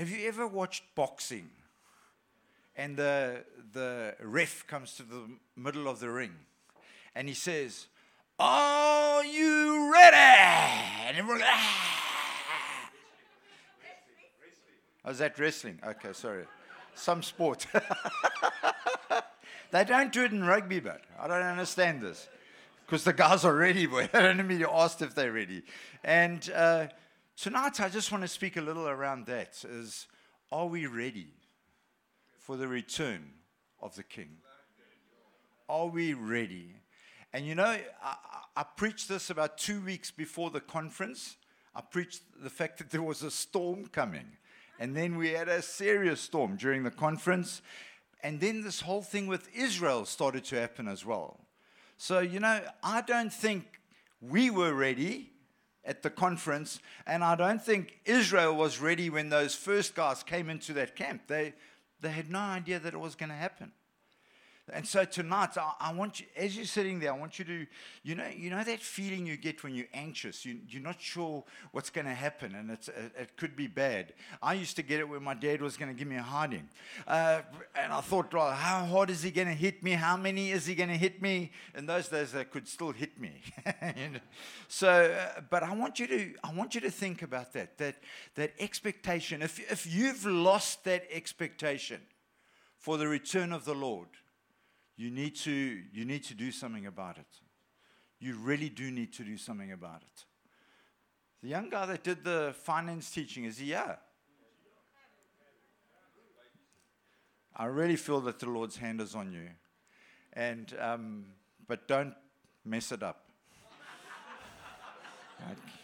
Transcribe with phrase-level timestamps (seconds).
[0.00, 1.50] Have you ever watched boxing?
[2.74, 5.24] And the, the ref comes to the
[5.56, 6.32] middle of the ring
[7.14, 7.86] and he says,
[8.38, 10.16] Are you ready?
[10.16, 12.90] And everyone, goes, ah.
[15.04, 15.78] Oh, is that wrestling?
[15.86, 16.46] Okay, sorry.
[16.94, 17.66] Some sport.
[19.70, 22.26] they don't do it in rugby, but I don't understand this.
[22.86, 25.62] Because the guys are ready, but I don't mean you asked if they're ready.
[26.02, 26.86] And uh,
[27.40, 30.06] tonight I just want to speak a little around that is
[30.52, 31.28] are we ready
[32.38, 33.30] for the return
[33.80, 34.36] of the King?
[35.66, 36.74] Are we ready?
[37.32, 38.16] And you know, I,
[38.54, 41.36] I preached this about two weeks before the conference.
[41.74, 44.26] I preached the fact that there was a storm coming.
[44.78, 47.62] And then we had a serious storm during the conference.
[48.22, 51.40] And then this whole thing with Israel started to happen as well.
[51.96, 53.80] So, you know, I don't think
[54.20, 55.30] we were ready
[55.84, 60.50] at the conference, and I don't think Israel was ready when those first guys came
[60.50, 61.22] into that camp.
[61.26, 61.54] They,
[62.00, 63.72] they had no idea that it was going to happen.
[64.72, 67.66] And so tonight, I, I, want you, as you're sitting there, I want you to,
[68.02, 70.44] you know, you know that feeling you get when you're anxious.
[70.44, 74.12] You, you're not sure what's going to happen, and it's, it, it, could be bad.
[74.42, 76.68] I used to get it when my dad was going to give me a hiding,
[77.06, 77.42] uh,
[77.74, 79.92] and I thought, well, how hard is he going to hit me?
[79.92, 81.52] How many is he going to hit me?
[81.74, 83.42] In those days, they could still hit me.
[84.68, 87.96] So, uh, but I want you to, I want you to think about that, that,
[88.36, 89.42] that expectation.
[89.42, 92.00] If, if you've lost that expectation
[92.78, 94.08] for the return of the Lord
[95.00, 95.50] you need to,
[95.94, 97.40] you need to do something about it.
[98.18, 100.26] You really do need to do something about it.
[101.42, 103.96] The young guy that did the finance teaching, is he here?
[107.56, 109.48] I really feel that the Lord's hand is on you.
[110.34, 111.24] And, um,
[111.66, 112.12] but don't
[112.66, 113.24] mess it up.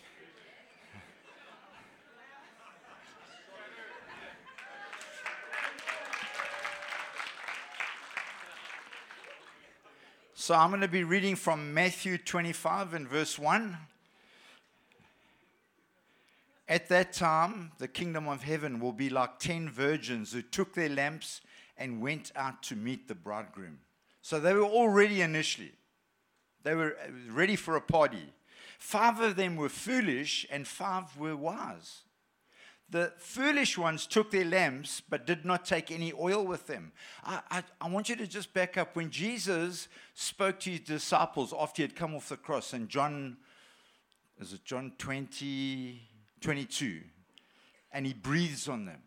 [10.47, 13.76] So I'm going to be reading from Matthew 25 and verse 1.
[16.69, 20.88] At that time, the kingdom of heaven will be like ten virgins who took their
[20.88, 21.41] lamps
[21.76, 23.81] and went out to meet the bridegroom.
[24.22, 25.72] So they were all ready initially.
[26.62, 28.32] They were uh, ready for a party.
[28.78, 32.03] Five of them were foolish and five were wise.
[32.88, 36.92] The foolish ones took their lamps but did not take any oil with them.
[37.24, 38.94] I, I, I, want you to just back up.
[38.94, 43.38] When Jesus spoke to his disciples after he had come off the cross, in John,
[44.41, 46.00] is it John 20,
[46.41, 47.00] 22,
[47.91, 49.02] and he breathes on them,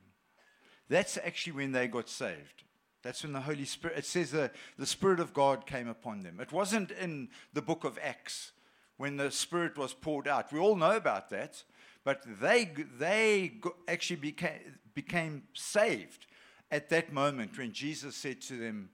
[0.90, 2.64] that's actually when they got saved.
[3.02, 6.40] That's when the Holy Spirit, it says the, the Spirit of God came upon them.
[6.42, 8.52] It wasn't in the book of Acts
[8.98, 10.52] when the Spirit was poured out.
[10.52, 11.64] We all know about that.
[12.10, 13.52] But they, they
[13.88, 16.26] actually became, became saved
[16.72, 18.90] at that moment when Jesus said to them,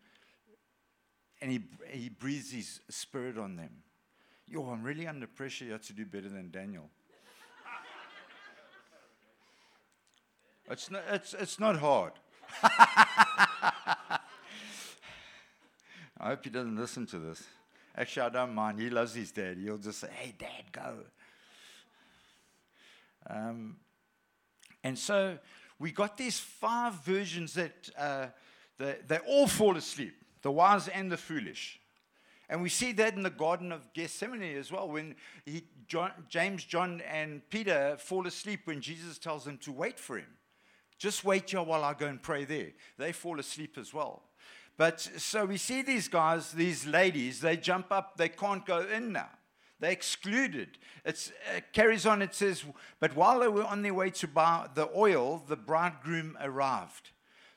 [1.41, 3.69] and he, he breathes his spirit on them.
[4.49, 6.89] Yo, I'm really under pressure here to do better than Daniel.
[10.69, 12.11] it's, not, it's, it's not hard.
[12.63, 14.19] I
[16.19, 17.41] hope he doesn't listen to this.
[17.95, 18.77] Actually, I don't mind.
[18.77, 19.55] He loves his dad.
[19.57, 20.95] He'll just say, hey, dad, go.
[23.29, 23.77] Um,
[24.83, 25.37] and so
[25.79, 28.27] we got these five versions that uh,
[28.77, 31.79] they, they all fall asleep the wise and the foolish.
[32.47, 35.15] And we see that in the Garden of Gethsemane as well, when
[35.45, 40.17] he, John, James, John, and Peter fall asleep when Jesus tells them to wait for
[40.17, 40.27] him.
[40.99, 42.73] Just wait here while I go and pray there.
[42.97, 44.21] They fall asleep as well.
[44.77, 49.13] But so we see these guys, these ladies, they jump up, they can't go in
[49.13, 49.29] now.
[49.79, 50.77] They're excluded.
[51.03, 52.63] It uh, carries on, it says,
[52.99, 57.11] But while they were on their way to buy the oil, the bridegroom arrived.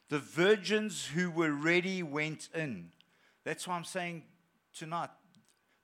[0.09, 2.91] The virgins who were ready went in.
[3.45, 4.25] That's why I'm saying
[4.75, 5.11] tonight,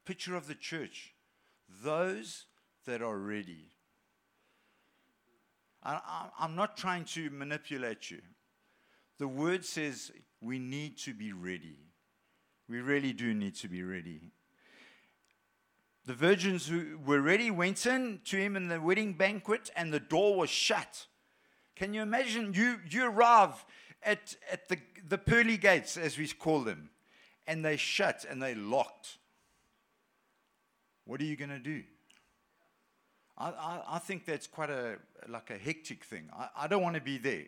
[0.05, 1.15] picture of the church,
[1.83, 2.47] those
[2.87, 3.71] that are ready.
[5.83, 8.22] I, am not trying to manipulate you.
[9.19, 10.10] The word says
[10.41, 11.77] we need to be ready.
[12.69, 14.33] We really do need to be ready.
[16.06, 20.01] The virgins who were ready went in to him in the wedding banquet, and the
[20.01, 21.06] door was shut.
[21.77, 22.53] Can you imagine?
[22.53, 23.65] You, you arrive
[24.03, 24.78] at, at the,
[25.09, 26.91] the pearly gates, as we call them,
[27.47, 29.18] and they shut and they locked.
[31.06, 31.83] What are you going to do?
[33.36, 34.97] I, I, I, think that's quite a
[35.28, 36.28] like a hectic thing.
[36.33, 37.45] I, I don't want to be there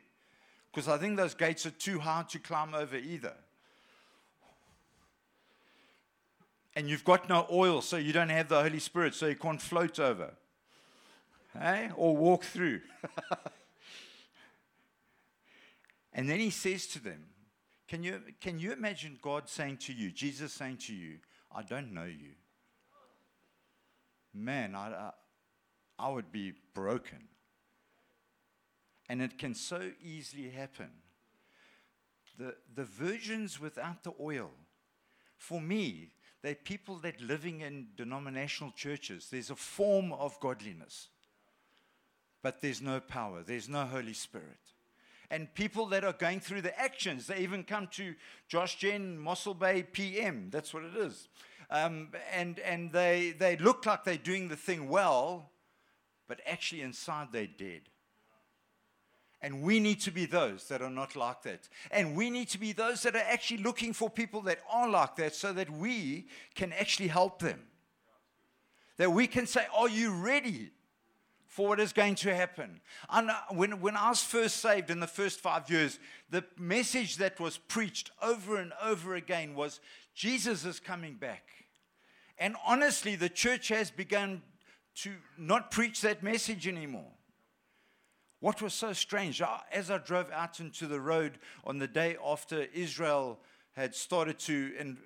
[0.73, 3.35] because I think those gates are too hard to climb over either.
[6.77, 9.61] And you've got no oil, so you don't have the Holy Spirit, so you can't
[9.61, 10.35] float over.
[11.53, 11.91] Hey?
[11.97, 12.83] Or walk through.
[16.17, 17.27] And then he says to them,
[17.87, 21.19] can you, can you imagine God saying to you, Jesus saying to you,
[21.55, 22.31] I don't know you?
[24.33, 25.11] Man, I,
[25.99, 27.29] I, would be broken.
[29.11, 30.89] And it can so easily happen.
[32.39, 34.51] The, the virgins without the oil,
[35.37, 36.13] for me,
[36.47, 39.27] they're people that living in denominational churches.
[39.33, 41.09] There's a form of godliness,
[42.41, 44.61] but there's no power, there's no Holy Spirit.
[45.29, 48.15] And people that are going through the actions, they even come to
[48.47, 50.51] Josh Gen Mossel Bay PM.
[50.51, 51.27] That's what it is.
[51.69, 55.51] Um, and and they, they look like they're doing the thing well,
[56.29, 57.81] but actually inside they're dead.
[59.47, 61.69] And we need to be those that are not like that.
[61.93, 65.15] And we need to be those that are actually looking for people that are like
[65.17, 66.27] that so that we
[66.57, 67.61] can actually help them.
[68.97, 70.73] That we can say, Are you ready
[71.47, 72.81] for what is going to happen?
[73.09, 77.39] And when, when I was first saved in the first five years, the message that
[77.39, 79.79] was preached over and over again was
[80.13, 81.45] Jesus is coming back.
[82.37, 84.43] And honestly, the church has begun
[84.97, 87.13] to not preach that message anymore.
[88.47, 92.69] What was so strange, as I drove out into the road on the day after
[92.73, 93.41] Israel
[93.73, 94.99] had started to, and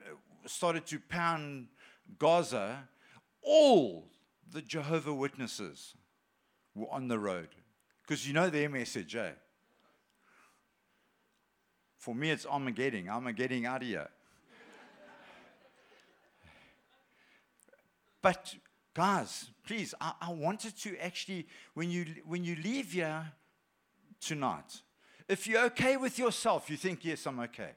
[0.45, 1.69] started to pound
[2.19, 2.87] Gaza,
[3.41, 4.09] all
[4.53, 5.95] the Jehovah Witnesses
[6.75, 7.49] were on the road.
[8.03, 9.31] Because you know their message, eh?
[11.97, 13.09] For me, it's Armageddon.
[13.09, 14.11] Armageddon out of here.
[18.21, 18.55] but
[18.95, 23.33] guys, please, I, I wanted to actually, when you, when you leave here
[24.21, 24.83] tonight,
[25.29, 27.71] if you're okay with yourself, you think, yes, I'm okay.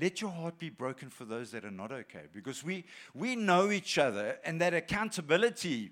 [0.00, 2.84] Let your heart be broken for those that are not okay because we,
[3.14, 5.90] we know each other and that accountability,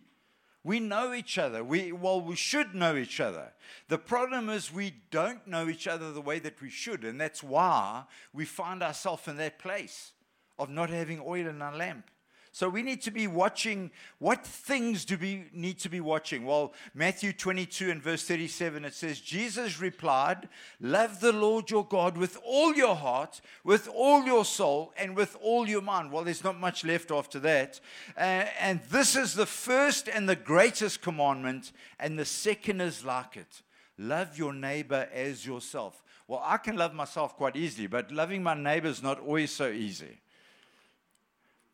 [0.62, 1.64] we know each other.
[1.64, 3.52] We, well, we should know each other.
[3.88, 7.42] The problem is we don't know each other the way that we should, and that's
[7.42, 10.12] why we find ourselves in that place
[10.58, 12.10] of not having oil in our lamp.
[12.56, 13.90] So we need to be watching.
[14.18, 16.46] What things do we need to be watching?
[16.46, 20.48] Well, Matthew 22 and verse 37, it says, Jesus replied,
[20.80, 25.36] Love the Lord your God with all your heart, with all your soul, and with
[25.42, 26.10] all your mind.
[26.10, 27.78] Well, there's not much left after that.
[28.16, 33.36] Uh, and this is the first and the greatest commandment, and the second is like
[33.36, 33.60] it
[33.98, 36.02] love your neighbor as yourself.
[36.26, 39.68] Well, I can love myself quite easily, but loving my neighbor is not always so
[39.68, 40.20] easy.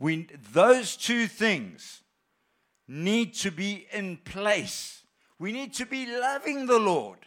[0.03, 2.01] We, those two things
[2.89, 5.05] need to be in place.
[5.39, 7.19] We need to be loving the Lord.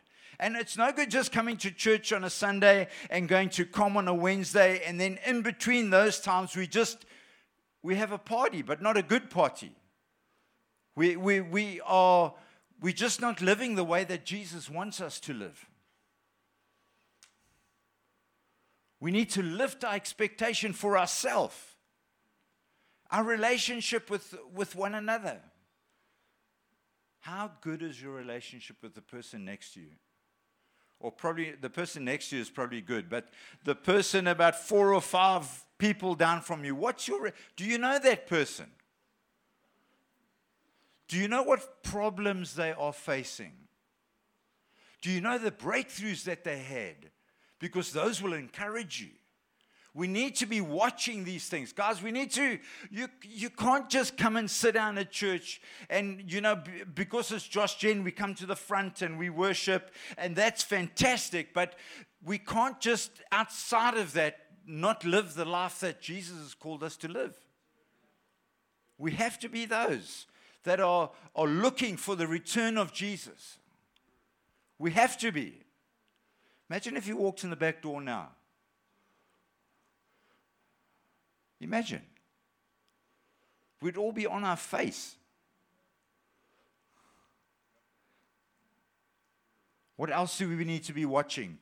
[0.41, 3.95] And it's no good just coming to church on a Sunday and going to come
[3.95, 7.05] on a Wednesday, and then in between those times, we just
[7.81, 9.71] we have a party, but not a good party.
[10.97, 12.33] We, we, we are
[12.81, 15.65] we're just not living the way that Jesus wants us to live.
[18.99, 21.74] We need to lift our expectation for ourselves
[23.11, 25.39] our relationship with, with one another.
[27.19, 29.95] How good is your relationship with the person next to you?
[30.99, 33.29] Or probably the person next to you is probably good, but
[33.63, 37.31] the person about four or five people down from you, what's your.
[37.55, 38.67] Do you know that person?
[41.07, 43.53] Do you know what problems they are facing?
[45.01, 47.11] Do you know the breakthroughs that they had?
[47.59, 49.11] Because those will encourage you.
[49.95, 51.71] We need to be watching these things.
[51.71, 52.59] Guys, we need to,
[52.91, 56.61] you, you can't just come and sit down at church and, you know,
[56.93, 61.53] because it's Josh Gen, we come to the front and we worship, and that's fantastic.
[61.53, 61.75] But
[62.21, 66.97] we can't just, outside of that, not live the life that Jesus has called us
[66.97, 67.37] to live.
[68.97, 70.25] We have to be those
[70.63, 73.59] that are, are looking for the return of Jesus.
[74.77, 75.61] We have to be.
[76.69, 78.31] Imagine if you walked in the back door now
[81.59, 82.01] Imagine.
[83.81, 85.15] We'd all be on our face.
[89.95, 91.57] What else do we need to be watching?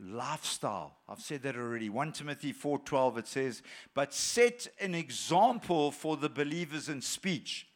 [0.00, 0.96] Lifestyle.
[1.08, 1.90] I've said that already.
[1.90, 3.62] 1 Timothy 4:12 it says,
[3.94, 7.66] "But set an example for the believers in speech."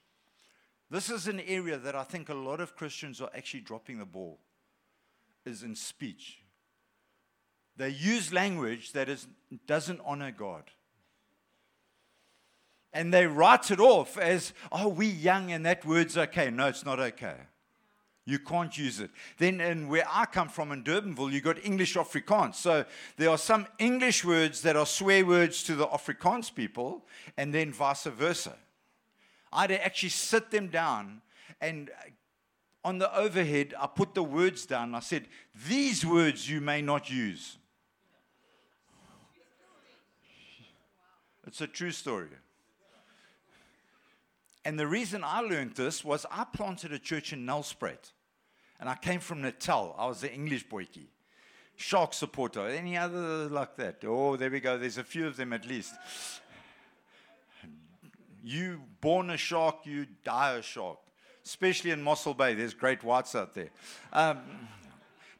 [0.88, 4.06] This is an area that I think a lot of Christians are actually dropping the
[4.06, 4.40] ball.
[5.44, 6.44] Is in speech.
[7.74, 9.26] They use language that is,
[9.66, 10.70] doesn't honor God
[12.92, 16.50] and they write it off as, oh, we young and that word's okay.
[16.50, 17.36] No, it's not okay.
[18.24, 19.10] You can't use it.
[19.38, 22.54] Then, in where I come from in Durbanville, you got English Afrikaans.
[22.54, 22.84] So
[23.16, 27.04] there are some English words that are swear words to the Afrikaans people,
[27.36, 28.54] and then vice versa.
[29.52, 31.22] I had to actually sit them down
[31.60, 31.90] and
[32.84, 34.94] on the overhead, I put the words down.
[34.94, 35.28] I said,
[35.68, 37.58] These words you may not use.
[41.46, 42.28] It's a true story.
[44.64, 48.12] And the reason I learned this was I planted a church in Nelspruit.
[48.78, 49.94] And I came from Natal.
[49.98, 51.08] I was the English boykie.
[51.76, 52.66] Shark supporter.
[52.66, 54.02] Any other like that?
[54.04, 54.78] Oh, there we go.
[54.78, 55.94] There's a few of them at least.
[58.44, 60.98] You born a shark, you die a shark.
[61.44, 63.70] Especially in Mossel Bay, there's great whites out there.
[64.12, 64.38] Um,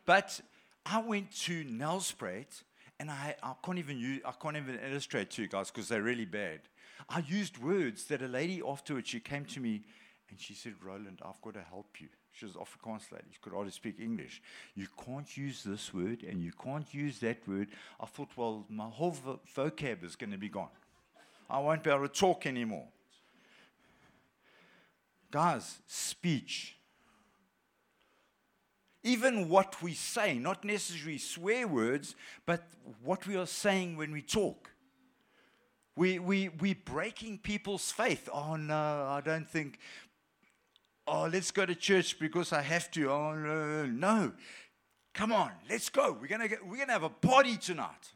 [0.05, 0.41] but
[0.85, 2.63] I went to Nelspruit,
[2.99, 6.03] and I, I can't even use, I can't even illustrate to you guys because they're
[6.03, 6.61] really bad.
[7.09, 9.83] I used words that a lady afterwards she came to me
[10.31, 12.09] and she said, Rowland, I've got to help you.
[12.33, 13.27] She was Afrikaans lady.
[13.31, 14.41] She could hardly speak English.
[14.75, 17.69] You can't use this word and you can't use that word.
[18.01, 20.71] I thought, well, my whole vo- vocab is going to be gone.
[21.51, 22.89] I won't be able to talk anymore.
[25.31, 26.77] Guys, speech.
[29.03, 32.15] Even what we say, not necessarily swear words,
[32.47, 32.67] but
[33.03, 34.72] what we are saying when we talk.
[35.95, 38.29] We, we, we're breaking people's faith.
[38.33, 39.79] Oh, no, I don't think.
[41.07, 43.11] Oh, let's go to church because I have to.
[43.11, 43.87] Oh, no.
[43.87, 44.33] No.
[45.15, 46.17] Come on, let's go.
[46.19, 48.13] We're going we're going to have a party tonight.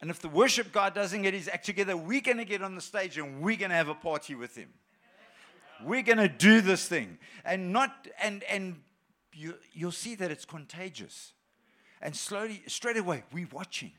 [0.00, 2.74] And if the worship guy doesn't get his act together, we're going to get on
[2.74, 4.68] the stage and we're going to have a party with him.
[5.84, 7.18] We're going to do this thing.
[7.44, 8.80] And not, and, and
[9.32, 11.32] you, you'll see that it's contagious.
[12.00, 13.92] And slowly, straight away, we're watching.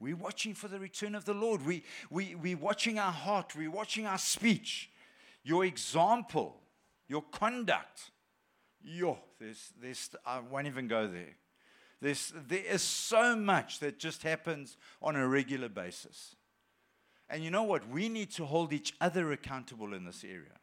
[0.00, 1.64] We're watching for the return of the Lord.
[1.66, 3.54] We, we, we're watching our heart.
[3.56, 4.90] We're watching our speech.
[5.42, 6.60] Your example,
[7.08, 8.10] your conduct.
[8.82, 11.36] Yo, there's, there's, I won't even go there.
[12.00, 16.36] There's, there is so much that just happens on a regular basis.
[17.28, 17.88] And you know what?
[17.88, 20.58] We need to hold each other accountable in this area.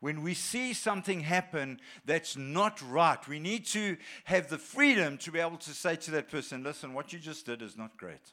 [0.00, 5.30] When we see something happen that's not right, we need to have the freedom to
[5.30, 8.32] be able to say to that person, listen, what you just did is not great.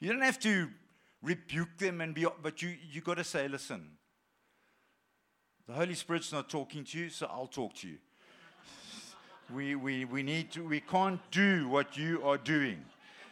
[0.00, 0.68] You don't have to
[1.22, 3.96] rebuke them and be, but you you got to say, listen.
[5.66, 7.96] The Holy Spirit's not talking to you, so I'll talk to you.
[9.54, 12.84] we, we, we need to, we can't do what you are doing.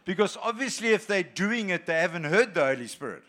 [0.04, 3.22] Because obviously, if they're doing it, they haven't heard the Holy Spirit.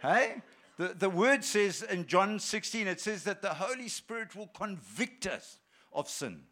[0.00, 0.42] Hey?
[0.76, 5.26] The, the word says in John 16, it says that the Holy Spirit will convict
[5.26, 5.58] us
[5.92, 6.42] of sin.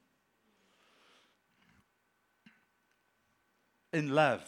[3.92, 4.42] In love.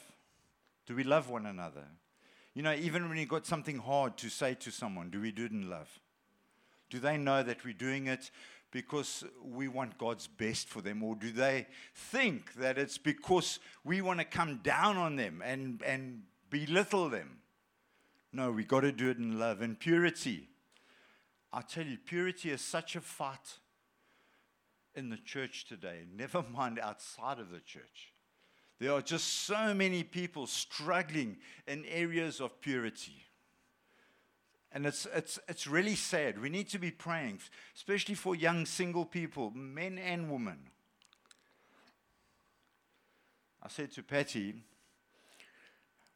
[0.91, 1.85] Do we love one another?
[2.53, 5.45] You know, even when you got something hard to say to someone, do we do
[5.45, 5.89] it in love?
[6.91, 8.33] Do they know that we're doing it
[8.73, 11.05] because we want God's best for them?
[11.05, 15.81] Or do they think that it's because we want to come down on them and,
[15.87, 17.39] and belittle them?
[18.33, 20.49] No, we got to do it in love and purity.
[21.53, 23.59] I tell you, purity is such a fight
[24.97, 28.13] in the church today, never mind outside of the church.
[28.81, 31.37] There are just so many people struggling
[31.69, 33.23] in areas of purity.
[34.73, 36.41] And it's, it's, it's really sad.
[36.41, 37.41] We need to be praying,
[37.77, 40.59] especially for young single people, men and women.
[43.63, 44.55] I said to Patty,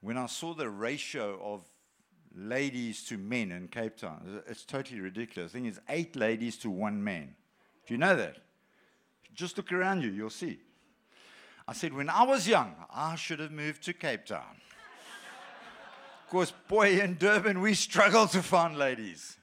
[0.00, 1.62] when I saw the ratio of
[2.35, 5.50] ladies to men in Cape Town, it's totally ridiculous.
[5.50, 7.35] I think it's eight ladies to one man.
[7.87, 8.38] Do you know that?
[9.35, 10.61] Just look around you, you'll see.
[11.66, 14.61] I said, when I was young, I should have moved to Cape Town.
[16.25, 19.38] of course, boy, in Durban, we struggle to find ladies.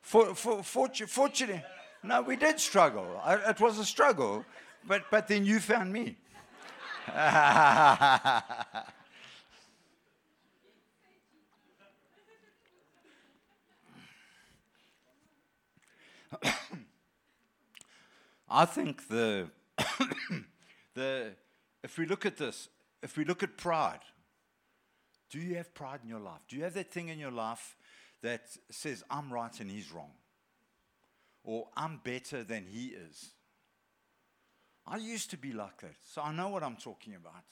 [0.00, 1.62] For, for, fortunately,
[2.02, 3.20] no, we did struggle.
[3.22, 4.46] I, it was a struggle,
[4.86, 6.16] but, but then you found me.
[18.50, 19.50] I think the
[20.94, 21.32] the,
[21.82, 22.68] if we look at this,
[23.02, 24.00] if we look at pride,
[25.30, 26.40] do you have pride in your life?
[26.48, 27.76] Do you have that thing in your life
[28.22, 30.12] that says, I'm right and he's wrong?
[31.44, 33.32] Or I'm better than he is?
[34.86, 37.44] I used to be like that, so I know what I'm talking about.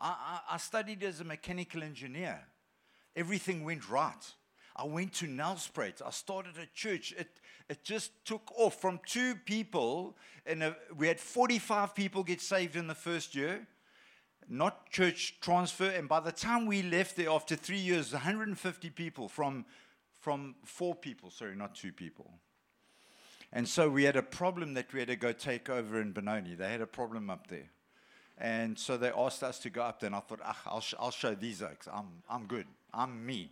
[0.00, 2.40] I, I, I studied as a mechanical engineer.
[3.14, 4.34] Everything went right.
[4.78, 6.00] I went to Nelspruit.
[6.06, 7.12] I started a church.
[7.18, 10.16] It, it just took off from two people.
[10.46, 13.66] And we had 45 people get saved in the first year,
[14.48, 15.86] not church transfer.
[15.86, 19.64] And by the time we left there after three years, 150 people from,
[20.20, 22.30] from four people, sorry, not two people.
[23.52, 26.54] And so we had a problem that we had to go take over in Benoni.
[26.54, 27.70] They had a problem up there.
[28.36, 30.94] And so they asked us to go up there, and I thought, ah, I'll, sh-
[31.00, 31.88] I'll show these okes.
[31.92, 32.66] I'm, I'm good.
[32.94, 33.50] I'm me.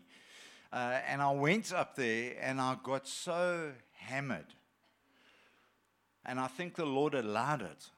[0.73, 4.55] Uh, and I went up there and I got so hammered.
[6.25, 7.91] And I think the Lord allowed it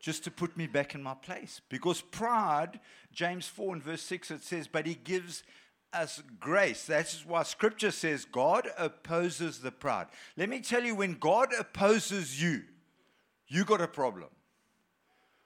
[0.00, 1.60] just to put me back in my place.
[1.68, 2.80] Because pride,
[3.12, 5.44] James 4 and verse 6, it says, but he gives
[5.94, 6.84] us grace.
[6.84, 10.08] That's why scripture says God opposes the proud.
[10.36, 12.62] Let me tell you, when God opposes you,
[13.46, 14.28] you got a problem.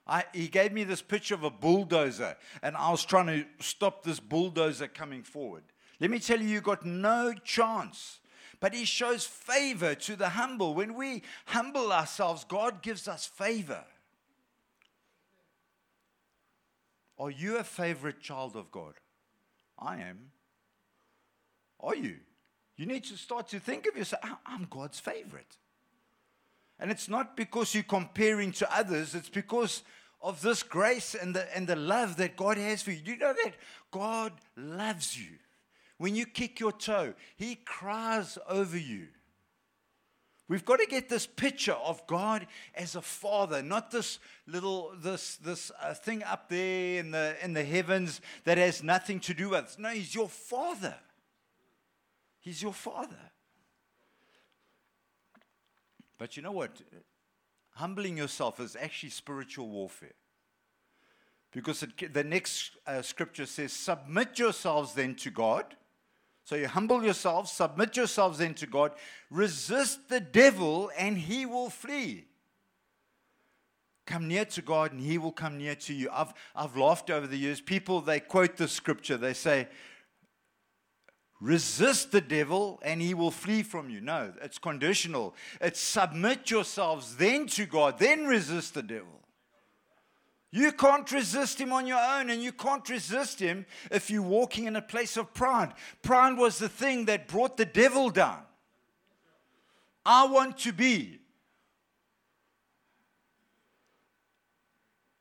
[0.09, 4.03] I, he gave me this picture of a bulldozer, and I was trying to stop
[4.03, 5.65] this bulldozer coming forward.
[6.01, 8.21] Let me tell you, you got no chance.
[8.61, 10.75] But he shows favor to the humble.
[10.75, 13.85] When we humble ourselves, God gives us favor.
[17.19, 18.95] Are you a favorite child of God?
[19.79, 20.31] I am.
[21.81, 22.17] Are you?
[22.77, 25.57] You need to start to think of yourself I'm God's favorite.
[26.81, 29.83] And it's not because you're comparing to others, it's because
[30.21, 33.01] of this grace and the, and the love that God has for you.
[33.01, 33.55] Do you know that?
[33.91, 35.37] God loves you.
[35.99, 39.09] When you kick your toe, He cries over you.
[40.49, 45.37] We've got to get this picture of God as a father, not this little this
[45.37, 49.51] this uh, thing up there in the in the heavens that has nothing to do
[49.51, 49.77] with.
[49.79, 50.95] No, He's your father.
[52.41, 53.19] He's your father.
[56.17, 56.71] But you know what?
[57.79, 60.17] Humbling yourself is actually spiritual warfare.
[61.53, 65.77] Because it, the next uh, scripture says, Submit yourselves then to God.
[66.43, 68.95] So you humble yourselves, submit yourselves then to God,
[69.31, 72.25] resist the devil, and he will flee.
[74.07, 76.11] Come near to God, and he will come near to you.
[76.13, 77.61] I've, I've laughed over the years.
[77.61, 79.17] People, they quote the scripture.
[79.17, 79.69] They say,
[81.41, 84.01] resist the devil and he will flee from you.
[84.01, 85.35] No, it's conditional.
[85.61, 89.19] It's submit yourselves then to God, then resist the devil.
[90.51, 94.65] You can't resist him on your own, and you can't resist him if you're walking
[94.65, 95.75] in a place of pride.
[96.03, 98.41] Pride was the thing that brought the devil down.
[100.07, 101.21] I want to be.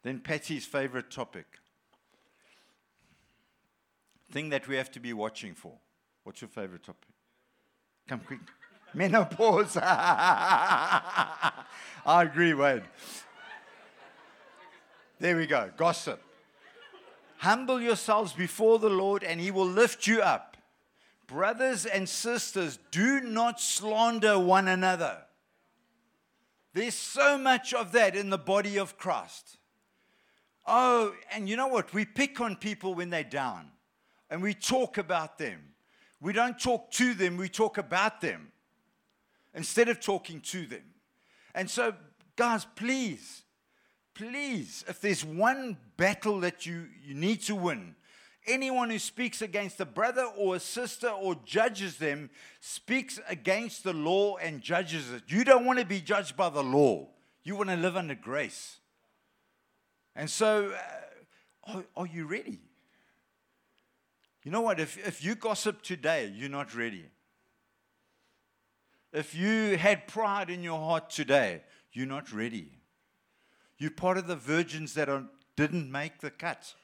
[0.03, 1.45] Then Patty's favorite topic.
[4.31, 5.73] Thing that we have to be watching for.
[6.27, 7.07] What's your favorite topic?
[8.09, 8.41] Come quick.
[8.93, 9.77] Menopause.
[9.81, 11.53] I
[12.05, 12.83] agree, Wade.
[15.21, 15.71] There we go.
[15.77, 16.21] Gossip.
[17.37, 20.57] Humble yourselves before the Lord, and he will lift you up.
[21.27, 25.19] Brothers and sisters, do not slander one another.
[26.73, 29.59] There's so much of that in the body of Christ.
[30.65, 31.93] Oh, and you know what?
[31.93, 33.71] We pick on people when they're down
[34.29, 35.75] and we talk about them.
[36.19, 38.51] We don't talk to them, we talk about them
[39.53, 40.83] instead of talking to them.
[41.53, 41.93] And so,
[42.35, 43.43] guys, please,
[44.13, 47.95] please, if there's one battle that you, you need to win,
[48.47, 53.93] anyone who speaks against a brother or a sister or judges them speaks against the
[53.93, 55.23] law and judges it.
[55.27, 57.07] You don't want to be judged by the law,
[57.43, 58.77] you want to live under grace.
[60.15, 62.59] And so, uh, are, are you ready?
[64.47, 64.79] You know what?
[64.79, 67.03] If, if you gossip today, you're not ready.
[69.11, 72.71] If you had pride in your heart today, you're not ready.
[73.77, 75.25] You're part of the virgins that are,
[75.57, 76.75] didn't make the cut.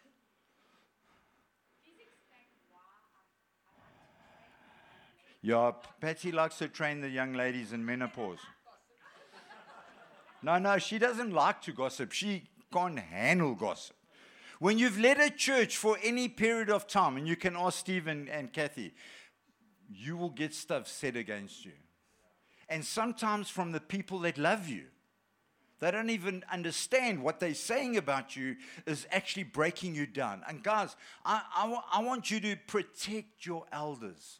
[5.41, 5.71] Yeah,
[6.02, 8.39] Patty likes to train the young ladies in menopause.
[10.41, 12.12] No, no, she doesn't like to gossip.
[12.12, 13.95] She can't handle gossip.
[14.63, 18.30] When you've led a church for any period of time, and you can ask Stephen
[18.30, 18.93] and Kathy,
[19.89, 21.73] you will get stuff said against you.
[22.69, 24.86] And sometimes from the people that love you.
[25.82, 30.43] They don't even understand what they're saying about you is actually breaking you down.
[30.47, 30.95] And guys,
[31.26, 34.39] I, I, I want you to protect your elders.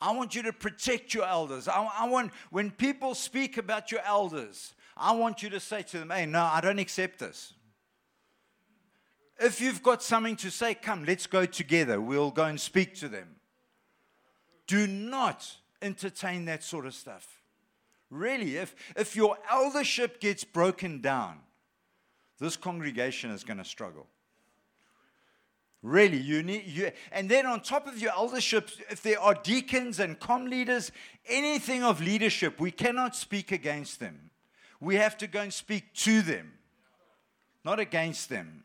[0.00, 1.68] I want you to protect your elders.
[1.68, 5.98] I, I, want, when people speak about your elders, I want you to say to
[5.98, 7.52] them, hey, no, I don't accept this.
[9.40, 12.00] If you've got something to say, come, let's go together.
[12.00, 13.36] We'll go and speak to them.
[14.66, 17.40] Do not entertain that sort of stuff.
[18.10, 21.38] Really, if, if your eldership gets broken down,
[22.38, 24.06] this congregation is going to struggle.
[25.82, 29.98] Really, you need you, and then on top of your eldership, if there are deacons
[29.98, 30.92] and com leaders,
[31.26, 34.30] anything of leadership, we cannot speak against them.
[34.78, 36.52] We have to go and speak to them,
[37.64, 38.64] not against them.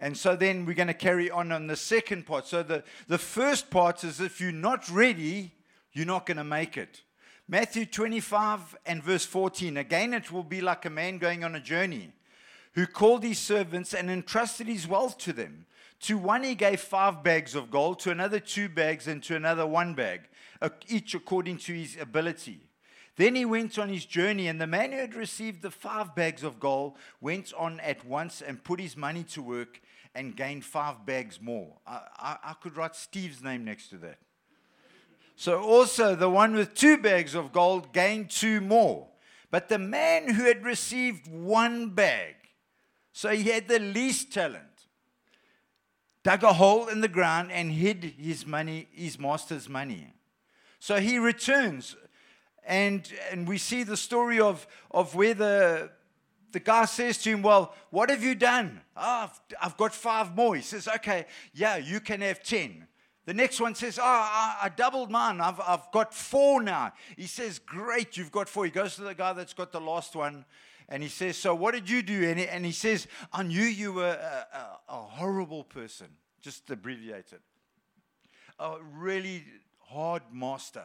[0.00, 2.46] And so then we're going to carry on on the second part.
[2.46, 5.52] So the, the first part is if you're not ready,
[5.92, 7.02] you're not going to make it.
[7.46, 9.76] Matthew 25 and verse 14.
[9.76, 12.12] Again, it will be like a man going on a journey
[12.74, 15.66] who called his servants and entrusted his wealth to them.
[16.02, 19.66] To one he gave five bags of gold, to another two bags, and to another
[19.66, 20.22] one bag,
[20.88, 22.60] each according to his ability.
[23.16, 26.42] Then he went on his journey, and the man who had received the five bags
[26.42, 29.82] of gold went on at once and put his money to work
[30.14, 31.76] and gained five bags more.
[31.86, 34.18] I, I, I could write Steve's name next to that.
[35.36, 39.08] So also the one with two bags of gold gained two more.
[39.50, 42.34] But the man who had received one bag,
[43.12, 44.64] so he had the least talent,
[46.22, 50.12] dug a hole in the ground and hid his money, his master's money.
[50.78, 51.96] So he returns,
[52.64, 55.90] and, and we see the story of, of where the,
[56.52, 58.80] the guy says to him, Well, what have you done?
[58.96, 60.56] Oh, I've, I've got five more.
[60.56, 62.86] He says, Okay, yeah, you can have ten.
[63.26, 65.40] The next one says, Oh, I, I, doubled mine.
[65.40, 66.92] I've, I've got four now.
[67.16, 68.64] He says, Great, you've got four.
[68.64, 70.44] He goes to the guy that's got the last one
[70.90, 72.28] and he says, So what did you do?
[72.28, 76.08] And he, and he says, I knew you were a, a, a horrible person,
[76.40, 77.40] just abbreviated,
[78.58, 79.44] a really
[79.78, 80.84] hard master.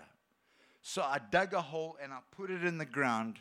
[0.84, 3.40] So I dug a hole and I put it in the ground.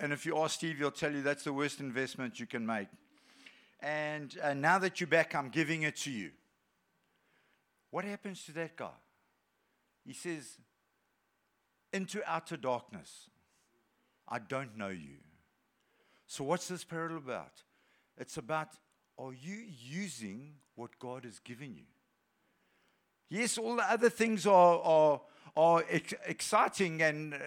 [0.00, 2.88] And if you ask Steve, he'll tell you that's the worst investment you can make.
[3.80, 6.30] And uh, now that you're back, I'm giving it to you.
[7.90, 8.96] What happens to that guy?
[10.06, 10.56] He says,
[11.92, 13.28] Into outer darkness.
[14.26, 15.18] I don't know you.
[16.26, 17.62] So, what's this parable about?
[18.16, 18.68] It's about
[19.18, 21.84] are you using what God has given you?
[23.28, 25.20] Yes, all the other things are, are,
[25.56, 27.38] are ex- exciting and uh,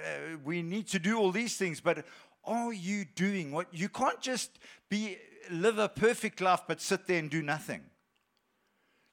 [0.44, 2.06] we need to do all these things, but
[2.46, 5.18] are you doing what you can't just be
[5.50, 7.82] live a perfect life but sit there and do nothing?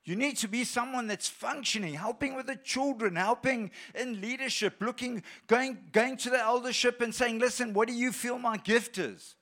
[0.04, 5.22] You need to be someone that's functioning, helping with the children, helping in leadership, looking,
[5.46, 9.36] going, going to the eldership and saying, listen, what do you feel my gift is?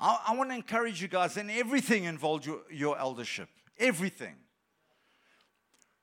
[0.00, 3.48] I, I want to encourage you guys in everything involved your, your eldership.
[3.78, 4.34] Everything.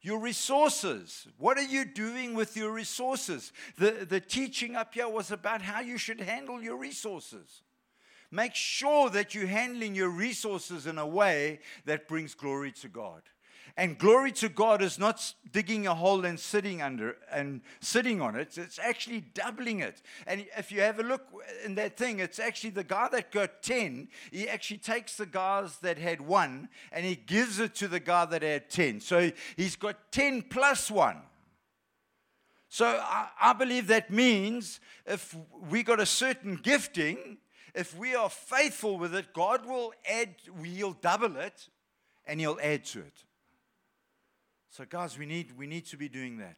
[0.01, 1.27] Your resources.
[1.37, 3.51] What are you doing with your resources?
[3.77, 7.63] The, the teaching up here was about how you should handle your resources.
[8.31, 13.23] Make sure that you're handling your resources in a way that brings glory to God.
[13.77, 18.35] And glory to God is not digging a hole and sitting under and sitting on
[18.35, 18.57] it.
[18.57, 20.01] It's actually doubling it.
[20.27, 21.23] And if you have a look
[21.63, 25.77] in that thing, it's actually the guy that got 10, he actually takes the guys
[25.77, 29.01] that had one and he gives it to the guy that had 10.
[29.01, 31.17] So he's got 10 plus one.
[32.69, 35.35] So I, I believe that means if
[35.69, 37.37] we got a certain gifting,
[37.73, 41.67] if we are faithful with it, God will add, He'll double it
[42.25, 43.23] and He'll add to it.
[44.71, 46.57] So, guys, we need, we need to be doing that.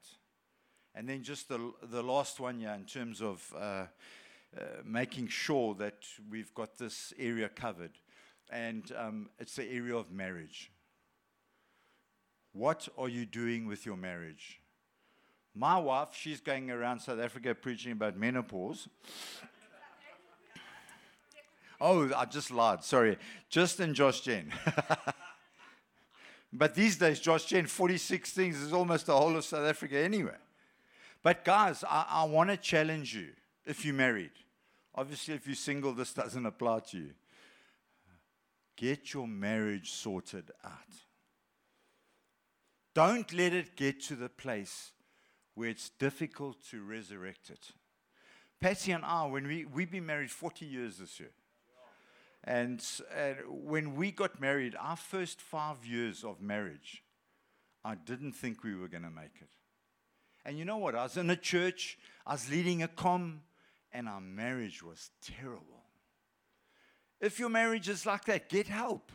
[0.93, 3.85] And then just the, the last one, yeah, in terms of uh, uh,
[4.83, 7.91] making sure that we've got this area covered.
[8.51, 10.71] And um, it's the area of marriage.
[12.51, 14.59] What are you doing with your marriage?
[15.55, 18.87] My wife, she's going around South Africa preaching about menopause.
[21.83, 22.83] Oh, I just lied.
[22.83, 23.17] Sorry.
[23.49, 24.53] Just in Josh Gen.
[26.53, 30.35] but these days, Josh Gen, 46 things is almost the whole of South Africa anyway.
[31.23, 33.29] But guys, I, I want to challenge you
[33.65, 34.31] if you're married.
[34.93, 37.11] Obviously, if you're single, this doesn't apply to you.
[38.75, 40.73] Get your marriage sorted out.
[42.93, 44.91] Don't let it get to the place
[45.55, 47.67] where it's difficult to resurrect it.
[48.59, 51.31] Patsy and I, when we, we've been married 40 years this year.
[52.43, 52.83] And,
[53.15, 57.03] and when we got married, our first five years of marriage,
[57.83, 59.49] I didn't think we were going to make it.
[60.43, 60.95] And you know what?
[60.95, 63.41] I was in a church, I was leading a com,
[63.91, 65.83] and our marriage was terrible.
[67.19, 69.11] If your marriage is like that, get help.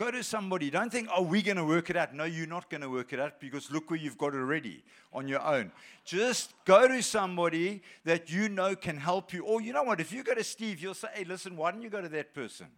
[0.00, 0.70] Go to somebody.
[0.70, 2.14] Don't think, oh, we're going to work it out.
[2.14, 4.82] No, you're not going to work it out because look where you've got already
[5.12, 5.70] on your own.
[6.06, 9.44] Just go to somebody that you know can help you.
[9.44, 10.00] Or you know what?
[10.00, 12.32] If you go to Steve, you'll say, hey, listen, why don't you go to that
[12.32, 12.68] person?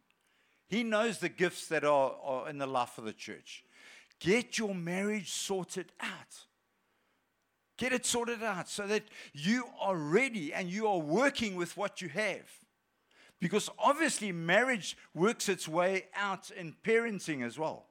[0.67, 3.63] He knows the gifts that are, are in the life of the church.
[4.19, 6.47] Get your marriage sorted out.
[7.79, 12.03] Get it sorted out so that you are ready and you are working with what
[12.03, 12.62] you have.
[13.43, 17.87] Because obviously, marriage works its way out in parenting as well.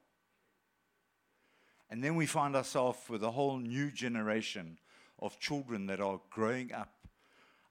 [1.90, 4.78] And then we find ourselves with a whole new generation
[5.18, 6.94] of children that are growing up.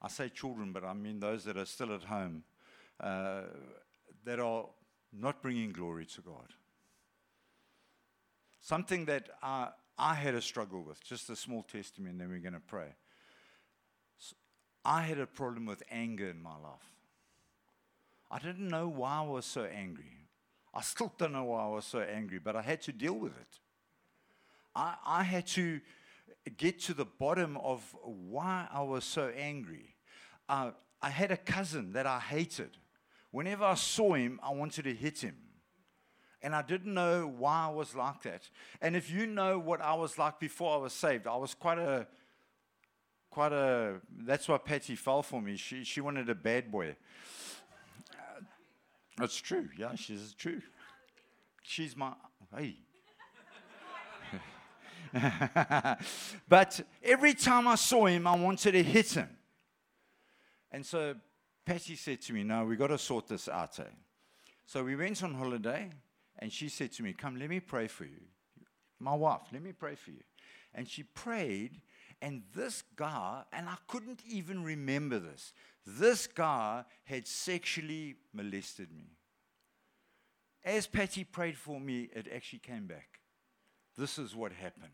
[0.00, 2.44] I say children, but I mean those that are still at home,
[3.00, 3.42] uh,
[4.24, 4.66] that are
[5.12, 6.54] not bringing glory to God.
[8.60, 12.38] Something that I, I had a struggle with, just a small testimony, and then we're
[12.38, 12.94] going to pray.
[14.84, 16.91] I had a problem with anger in my life.
[18.32, 20.26] I didn't know why I was so angry.
[20.72, 23.32] I still don't know why I was so angry, but I had to deal with
[23.32, 23.58] it.
[24.74, 25.80] I, I had to
[26.56, 29.94] get to the bottom of why I was so angry.
[30.48, 30.70] Uh,
[31.02, 32.78] I had a cousin that I hated.
[33.32, 35.36] Whenever I saw him, I wanted to hit him.
[36.40, 38.48] And I didn't know why I was like that.
[38.80, 41.78] And if you know what I was like before I was saved, I was quite
[41.78, 42.06] a,
[43.30, 45.56] quite a, that's why Patty fell for me.
[45.56, 46.96] She, she wanted a bad boy.
[49.16, 49.68] That's true.
[49.76, 50.62] Yeah, she's true.
[51.62, 52.12] She's my,
[52.56, 52.76] hey.
[56.48, 59.28] but every time I saw him, I wanted to hit him.
[60.70, 61.14] And so
[61.64, 63.78] Patty said to me, No, we've got to sort this out.
[63.78, 63.84] Eh?
[64.66, 65.90] So we went on holiday,
[66.38, 68.22] and she said to me, Come, let me pray for you.
[68.98, 70.22] My wife, let me pray for you.
[70.74, 71.80] And she prayed,
[72.22, 75.52] and this guy, and I couldn't even remember this,
[75.86, 79.16] this guy had sexually molested me.
[80.64, 83.20] As Patty prayed for me, it actually came back.
[83.96, 84.92] This is what happened.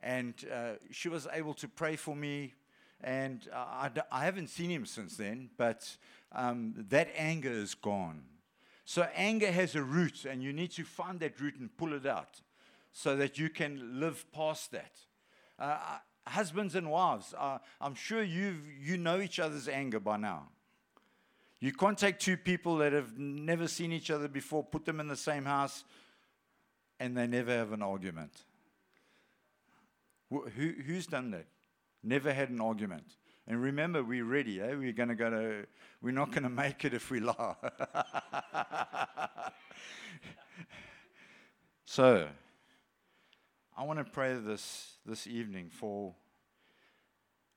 [0.00, 2.54] And uh, she was able to pray for me
[3.00, 5.96] and I, I, haven't seen him since then, but
[6.32, 8.22] um, that anger is gone.
[8.84, 12.06] So anger has a root, and you need to find that root and pull it
[12.06, 12.40] out
[12.92, 14.92] so that you can live past that.
[15.58, 20.48] Uh husbands and wives, uh, I'm sure you you know each other's anger by now.
[21.60, 25.08] You can't take two people that have never seen each other before, put them in
[25.08, 25.84] the same house,
[27.00, 28.44] and they never have an argument.
[30.30, 31.46] Who, who's done that?
[32.02, 33.16] Never had an argument.
[33.46, 34.60] And remember, we're ready.
[34.60, 34.74] Eh?
[34.74, 35.66] We're going to go to.
[36.02, 37.54] We're not going to make it if we lie.
[41.86, 42.28] so,
[43.78, 46.12] I want to pray this this evening for.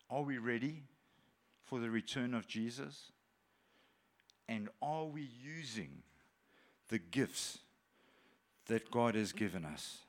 [0.08, 0.84] Are we ready
[1.64, 3.12] for the return of Jesus?
[4.48, 6.04] And are we using
[6.90, 7.60] the gifts
[8.68, 10.00] that God has given us?